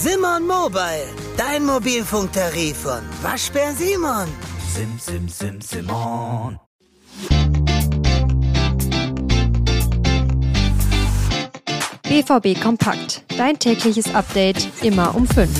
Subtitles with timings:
[0.00, 4.28] Simon Mobile, dein Mobilfunktarif von Waschbär Simon.
[4.72, 6.60] Sim, sim, sim, Simon.
[12.04, 13.24] BVB Kompakt.
[13.36, 15.50] Dein tägliches Update immer um 5.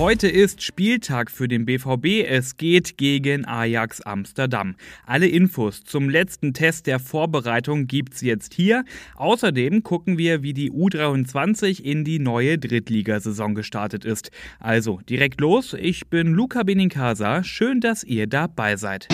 [0.00, 2.26] Heute ist Spieltag für den BVB.
[2.26, 4.76] Es geht gegen Ajax Amsterdam.
[5.04, 8.86] Alle Infos zum letzten Test der Vorbereitung gibt's jetzt hier.
[9.16, 14.30] Außerdem gucken wir, wie die U23 in die neue Drittligasaison gestartet ist.
[14.58, 15.76] Also direkt los.
[15.78, 17.44] Ich bin Luca Benincasa.
[17.44, 19.06] Schön, dass ihr dabei seid.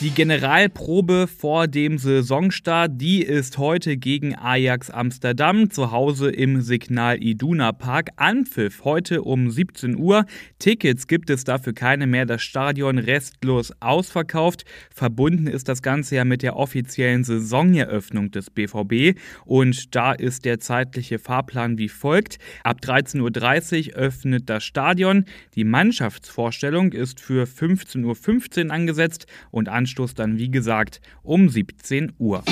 [0.00, 7.20] Die Generalprobe vor dem Saisonstart, die ist heute gegen Ajax Amsterdam zu Hause im Signal
[7.20, 8.10] Iduna Park.
[8.14, 10.24] Anpfiff heute um 17 Uhr.
[10.60, 12.26] Tickets gibt es dafür keine mehr.
[12.26, 14.64] Das Stadion restlos ausverkauft.
[14.94, 19.18] Verbunden ist das Ganze ja mit der offiziellen Saisoneröffnung des BVB.
[19.46, 22.38] Und da ist der zeitliche Fahrplan wie folgt.
[22.62, 25.24] Ab 13.30 Uhr öffnet das Stadion.
[25.56, 32.12] Die Mannschaftsvorstellung ist für 15.15 Uhr angesetzt und an Anstoß dann wie gesagt um 17
[32.18, 32.44] Uhr.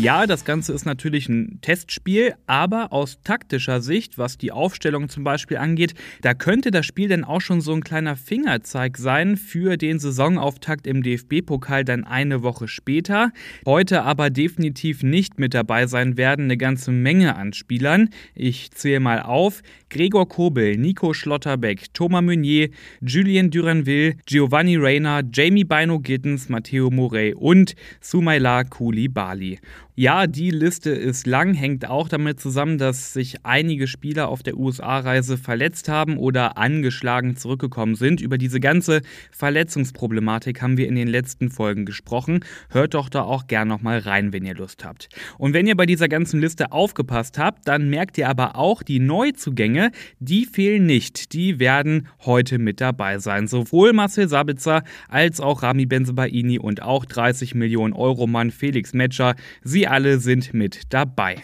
[0.00, 5.24] Ja, das Ganze ist natürlich ein Testspiel, aber aus taktischer Sicht, was die Aufstellung zum
[5.24, 9.76] Beispiel angeht, da könnte das Spiel dann auch schon so ein kleiner Fingerzeig sein für
[9.76, 13.32] den Saisonauftakt im DFB-Pokal dann eine Woche später.
[13.66, 18.10] Heute aber definitiv nicht mit dabei sein werden eine ganze Menge an Spielern.
[18.36, 19.62] Ich zähle mal auf.
[19.90, 22.68] Gregor Kobel, Nico Schlotterbeck, Thomas Meunier,
[23.00, 29.58] Julien Duranville, Giovanni Reyna, Jamie Bino Gittens, Matteo Morey und Sumaila Koulibaly.
[30.00, 34.56] Ja, die Liste ist lang, hängt auch damit zusammen, dass sich einige Spieler auf der
[34.56, 38.20] USA-Reise verletzt haben oder angeschlagen zurückgekommen sind.
[38.20, 42.44] Über diese ganze Verletzungsproblematik haben wir in den letzten Folgen gesprochen.
[42.70, 45.08] Hört doch da auch gern nochmal rein, wenn ihr Lust habt.
[45.36, 49.00] Und wenn ihr bei dieser ganzen Liste aufgepasst habt, dann merkt ihr aber auch, die
[49.00, 49.90] Neuzugänge,
[50.20, 51.32] die fehlen nicht.
[51.32, 53.48] Die werden heute mit dabei sein.
[53.48, 59.34] Sowohl Marcel Sabitzer als auch Rami Benzebaini und auch 30 Millionen Euro Mann Felix Metscher.
[59.64, 61.36] Sie alle sind mit dabei.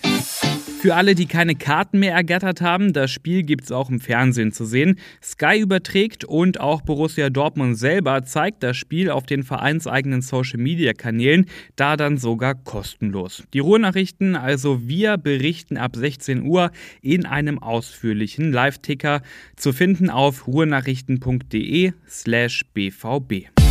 [0.84, 4.52] Für alle, die keine Karten mehr ergattert haben, das Spiel gibt es auch im Fernsehen
[4.52, 4.98] zu sehen.
[5.22, 11.46] Sky überträgt und auch Borussia Dortmund selber zeigt das Spiel auf den vereinseigenen Social-Media-Kanälen,
[11.76, 13.44] da dann sogar kostenlos.
[13.54, 19.22] Die Ruhrnachrichten, also wir berichten ab 16 Uhr in einem ausführlichen Live-Ticker
[19.56, 23.63] zu finden auf ruhrnachrichten.de slash bvb.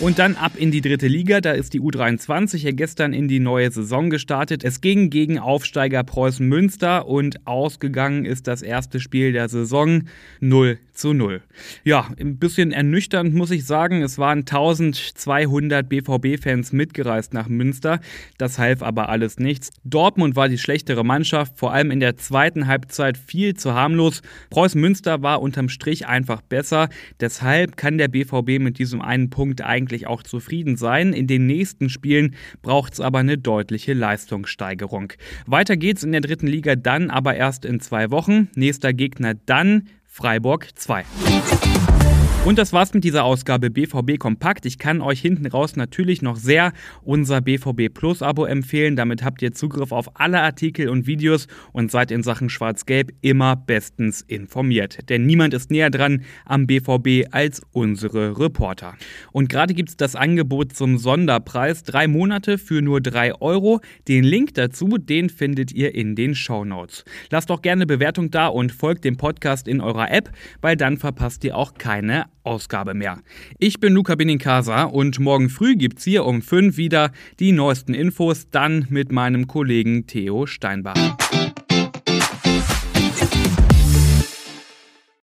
[0.00, 1.42] Und dann ab in die dritte Liga.
[1.42, 4.64] Da ist die U23 ja gestern in die neue Saison gestartet.
[4.64, 10.04] Es ging gegen Aufsteiger Preußen Münster und ausgegangen ist das erste Spiel der Saison
[10.40, 11.42] 0 zu 0.
[11.82, 14.02] Ja, ein bisschen ernüchternd muss ich sagen.
[14.02, 18.00] Es waren 1200 BVB-Fans mitgereist nach Münster.
[18.38, 19.70] Das half aber alles nichts.
[19.82, 24.20] Dortmund war die schlechtere Mannschaft, vor allem in der zweiten Halbzeit viel zu harmlos.
[24.50, 26.90] Preußen Münster war unterm Strich einfach besser.
[27.18, 31.14] Deshalb kann der BVB mit diesem einen Punkt eigentlich auch zufrieden sein.
[31.14, 35.14] In den nächsten Spielen braucht es aber eine deutliche Leistungssteigerung.
[35.46, 38.48] Weiter geht's in der dritten Liga dann aber erst in zwei Wochen.
[38.54, 41.04] Nächster Gegner dann Freiburg 2.
[42.42, 44.64] Und das war's mit dieser Ausgabe BVB Kompakt.
[44.64, 48.96] Ich kann euch hinten raus natürlich noch sehr unser BVB Plus Abo empfehlen.
[48.96, 53.56] Damit habt ihr Zugriff auf alle Artikel und Videos und seid in Sachen Schwarz-Gelb immer
[53.56, 55.10] bestens informiert.
[55.10, 58.94] Denn niemand ist näher dran am BVB als unsere Reporter.
[59.32, 61.82] Und gerade gibt's das Angebot zum Sonderpreis.
[61.82, 63.80] Drei Monate für nur drei Euro.
[64.08, 67.04] Den Link dazu, den findet ihr in den Show Notes.
[67.30, 71.44] Lasst doch gerne Bewertung da und folgt dem Podcast in eurer App, weil dann verpasst
[71.44, 73.18] ihr auch keine Ausgabe mehr.
[73.58, 78.48] Ich bin Luca Benincasa und morgen früh gibt's hier um 5 wieder die neuesten Infos,
[78.50, 81.16] dann mit meinem Kollegen Theo Steinbach.